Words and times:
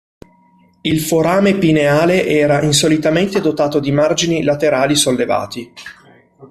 Il 0.81 0.99
forame 0.99 1.59
pineale 1.59 2.25
era 2.25 2.63
insolitamente 2.63 3.39
dotato 3.39 3.79
di 3.79 3.91
margini 3.91 4.41
laterali 4.41 4.95
sollevati. 4.95 5.71